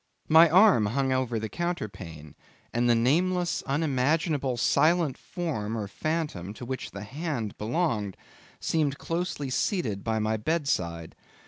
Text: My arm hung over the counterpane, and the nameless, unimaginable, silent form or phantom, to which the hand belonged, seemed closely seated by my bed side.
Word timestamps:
My 0.29 0.49
arm 0.49 0.87
hung 0.87 1.13
over 1.13 1.37
the 1.37 1.47
counterpane, 1.47 2.33
and 2.73 2.89
the 2.89 2.95
nameless, 2.95 3.61
unimaginable, 3.67 4.57
silent 4.57 5.15
form 5.15 5.77
or 5.77 5.87
phantom, 5.87 6.55
to 6.55 6.65
which 6.65 6.89
the 6.89 7.03
hand 7.03 7.55
belonged, 7.59 8.17
seemed 8.59 8.97
closely 8.97 9.51
seated 9.51 10.03
by 10.03 10.17
my 10.17 10.37
bed 10.37 10.67
side. 10.67 11.13